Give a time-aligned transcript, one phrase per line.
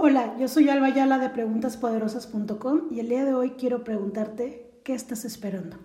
[0.00, 4.94] Hola, yo soy Alba Yala de preguntaspoderosas.com y el día de hoy quiero preguntarte qué
[4.94, 5.76] estás esperando.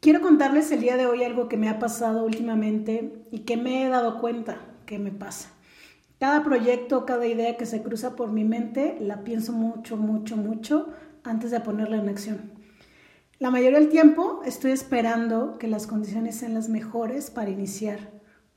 [0.00, 3.82] Quiero contarles el día de hoy algo que me ha pasado últimamente y que me
[3.82, 5.48] he dado cuenta que me pasa.
[6.20, 10.90] Cada proyecto, cada idea que se cruza por mi mente, la pienso mucho, mucho, mucho
[11.24, 12.52] antes de ponerla en acción.
[13.38, 18.10] La mayoría del tiempo estoy esperando que las condiciones sean las mejores para iniciar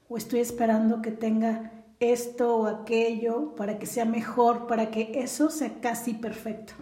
[0.10, 5.50] o estoy esperando que tenga esto o aquello para que sea mejor, para que eso
[5.50, 6.74] sea casi perfecto.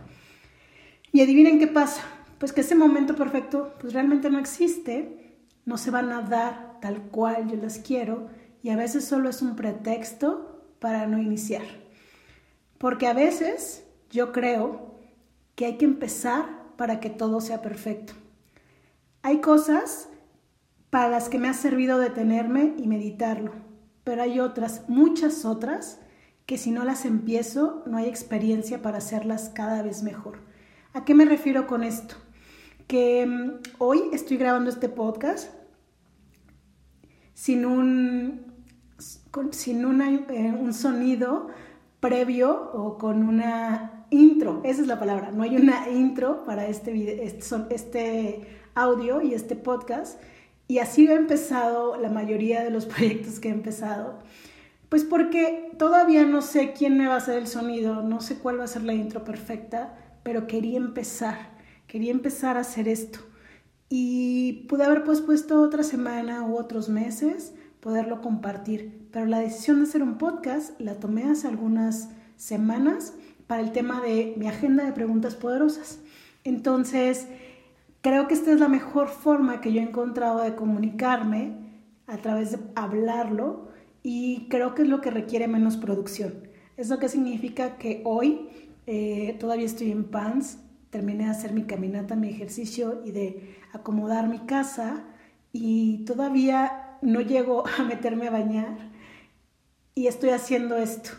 [1.12, 2.04] Y adivinen qué pasa,
[2.38, 7.02] pues que ese momento perfecto pues realmente no existe, no se van a dar tal
[7.10, 8.28] cual yo las quiero
[8.62, 11.64] y a veces solo es un pretexto para no iniciar.
[12.78, 14.96] Porque a veces yo creo
[15.56, 16.46] que hay que empezar
[16.78, 18.14] para que todo sea perfecto.
[19.24, 20.10] Hay cosas
[20.92, 23.67] para las que me ha servido detenerme y meditarlo
[24.08, 26.00] pero hay otras, muchas otras,
[26.46, 30.40] que si no las empiezo no hay experiencia para hacerlas cada vez mejor.
[30.94, 32.16] ¿A qué me refiero con esto?
[32.88, 35.54] Que mm, hoy estoy grabando este podcast
[37.34, 38.46] sin un,
[39.52, 41.50] sin eh, un sonido
[42.00, 46.94] previo o con una intro, esa es la palabra, no hay una intro para este,
[46.94, 50.18] video, este, este audio y este podcast
[50.68, 54.20] y así he empezado la mayoría de los proyectos que he empezado.
[54.90, 58.60] Pues porque todavía no sé quién me va a hacer el sonido, no sé cuál
[58.60, 61.38] va a ser la intro perfecta, pero quería empezar,
[61.88, 63.20] quería empezar a hacer esto.
[63.90, 69.08] Y pude haber puesto otra semana u otros meses, poderlo compartir.
[69.12, 73.14] Pero la decisión de hacer un podcast la tomé hace algunas semanas
[73.48, 76.00] para el tema de mi agenda de preguntas poderosas.
[76.44, 77.28] Entonces,
[78.02, 81.68] Creo que esta es la mejor forma que yo he encontrado de comunicarme
[82.06, 83.70] a través de hablarlo
[84.04, 86.48] y creo que es lo que requiere menos producción.
[86.78, 87.78] ¿Eso qué significa?
[87.78, 88.50] Que hoy
[88.86, 90.60] eh, todavía estoy en pants,
[90.90, 95.04] terminé de hacer mi caminata, mi ejercicio y de acomodar mi casa
[95.52, 98.92] y todavía no llego a meterme a bañar
[99.96, 101.10] y estoy haciendo esto.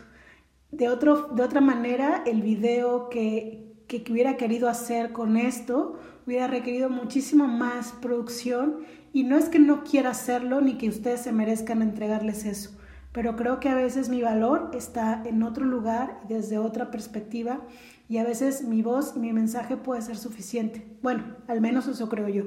[0.71, 6.45] De, otro, de otra manera, el video que, que hubiera querido hacer con esto hubiera
[6.45, 8.81] requerido muchísimo más producción
[9.13, 12.69] y no es que no quiera hacerlo ni que ustedes se merezcan entregarles eso,
[13.11, 17.61] pero creo que a veces mi valor está en otro lugar desde otra perspectiva
[18.07, 20.85] y a veces mi voz y mi mensaje puede ser suficiente.
[21.01, 22.43] Bueno, al menos eso creo yo.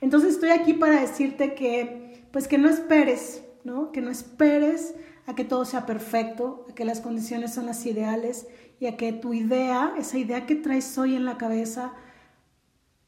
[0.00, 3.90] Entonces estoy aquí para decirte que pues que no esperes, ¿no?
[3.90, 4.94] Que no esperes
[5.26, 8.46] a que todo sea perfecto, a que las condiciones son las ideales
[8.78, 11.92] y a que tu idea, esa idea que traes hoy en la cabeza,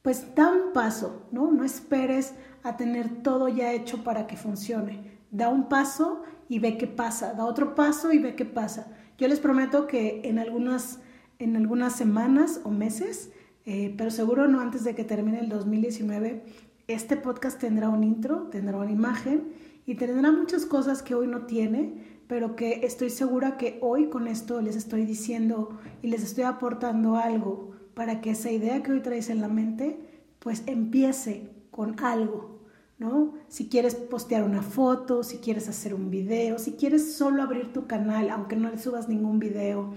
[0.04, 1.50] pues da un paso, ¿no?
[1.50, 5.19] No esperes a tener todo ya hecho para que funcione.
[5.31, 8.92] Da un paso y ve qué pasa, da otro paso y ve qué pasa.
[9.16, 11.00] Yo les prometo que en algunas,
[11.38, 13.31] en algunas semanas o meses,
[13.65, 16.44] eh, pero seguro no antes de que termine el 2019,
[16.86, 19.54] este podcast tendrá un intro, tendrá una imagen
[19.86, 24.28] y tendrá muchas cosas que hoy no tiene, pero que estoy segura que hoy con
[24.28, 29.00] esto les estoy diciendo y les estoy aportando algo para que esa idea que hoy
[29.00, 29.99] traes en la mente,
[30.38, 32.60] pues empiece con algo,
[32.99, 33.34] ¿no?
[33.49, 37.87] Si quieres postear una foto, si quieres hacer un video, si quieres solo abrir tu
[37.87, 39.93] canal, aunque no le subas ningún video,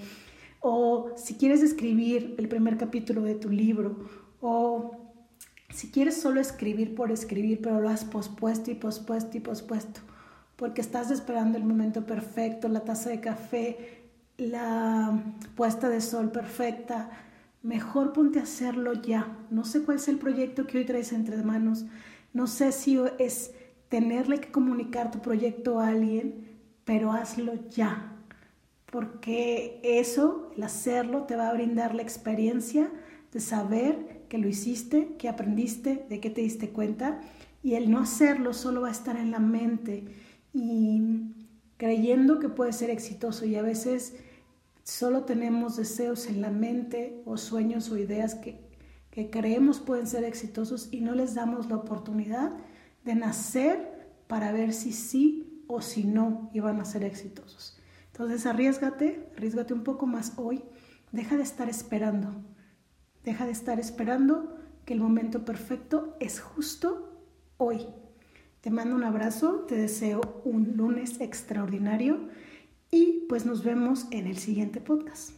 [0.60, 3.98] o si quieres escribir el primer capítulo de tu libro,
[4.42, 4.92] o
[5.70, 10.00] si quieres solo escribir por escribir, pero lo has pospuesto y pospuesto y pospuesto,
[10.56, 14.08] porque estás esperando el momento perfecto, la taza de café,
[14.38, 15.24] la
[15.56, 17.10] puesta de sol perfecta,
[17.68, 19.38] mejor ponte a hacerlo ya.
[19.52, 21.86] No sé cuál es el proyecto que hoy traes entre manos.
[22.32, 23.52] No sé si es
[23.90, 26.48] tenerle que comunicar tu proyecto a alguien,
[26.86, 28.16] pero hazlo ya.
[28.90, 32.90] Porque eso, el hacerlo, te va a brindar la experiencia
[33.34, 37.20] de saber que lo hiciste, que aprendiste, de qué te diste cuenta.
[37.64, 40.06] Y el no hacerlo solo va a estar en la mente
[40.54, 41.02] y
[41.76, 43.46] creyendo que puede ser exitoso.
[43.46, 44.16] Y a veces
[44.88, 48.58] Solo tenemos deseos en la mente o sueños o ideas que,
[49.12, 52.54] que creemos pueden ser exitosos y no les damos la oportunidad
[53.04, 57.78] de nacer para ver si sí o si no iban a ser exitosos.
[58.14, 60.64] Entonces arriesgate, arriesgate un poco más hoy,
[61.12, 62.42] deja de estar esperando,
[63.26, 64.56] deja de estar esperando
[64.86, 67.26] que el momento perfecto es justo
[67.58, 67.88] hoy.
[68.62, 72.30] Te mando un abrazo, te deseo un lunes extraordinario
[72.92, 75.37] y pues nos vemos en el siguiente podcast.